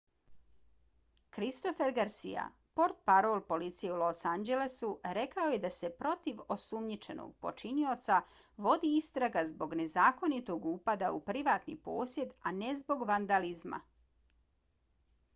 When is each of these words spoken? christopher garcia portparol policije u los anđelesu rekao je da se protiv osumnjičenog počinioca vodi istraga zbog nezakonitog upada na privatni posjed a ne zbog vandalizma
christopher 1.35 1.91
garcia 1.97 2.45
portparol 2.79 3.43
policije 3.49 3.91
u 3.95 3.99
los 4.03 4.21
anđelesu 4.29 4.89
rekao 5.17 5.51
je 5.55 5.59
da 5.65 5.71
se 5.75 5.91
protiv 5.99 6.41
osumnjičenog 6.55 7.35
počinioca 7.47 8.17
vodi 8.69 8.91
istraga 9.03 9.45
zbog 9.53 9.77
nezakonitog 9.85 10.67
upada 10.75 11.11
na 11.19 11.23
privatni 11.31 11.77
posjed 11.91 12.35
a 12.41 12.55
ne 12.65 12.73
zbog 12.83 13.07
vandalizma 13.13 13.83